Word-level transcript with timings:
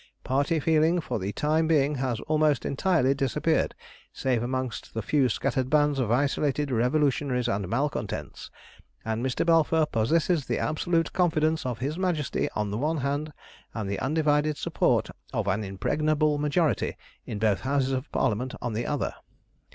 Party 0.23 0.59
feeling 0.59 0.99
for 0.99 1.19
the 1.19 1.31
time 1.31 1.67
being 1.67 1.93
has 1.93 2.19
almost 2.21 2.65
entirely 2.65 3.13
disappeared, 3.13 3.75
save 4.11 4.41
amongst 4.41 4.95
the 4.95 5.01
few 5.03 5.29
scattered 5.29 5.69
bands 5.69 5.99
of 5.99 6.09
isolated 6.09 6.71
Revolutionaries 6.71 7.47
and 7.47 7.67
malcontents, 7.69 8.49
and 9.05 9.23
Mr. 9.23 9.45
Balfour 9.45 9.85
possesses 9.85 10.47
the 10.47 10.57
absolute 10.57 11.13
confidence 11.13 11.67
of 11.67 11.77
his 11.77 11.99
Majesty 11.99 12.49
on 12.55 12.71
the 12.71 12.79
one 12.79 12.97
hand, 12.97 13.31
and 13.75 13.87
the 13.87 13.99
undivided 13.99 14.57
support 14.57 15.07
of 15.33 15.45
an 15.47 15.63
impregnable 15.63 16.39
majority 16.39 16.97
in 17.27 17.37
both 17.37 17.59
Houses 17.59 17.91
of 17.91 18.11
Parliament 18.11 18.55
on 18.59 18.73
the 18.73 18.87
other. 18.87 19.13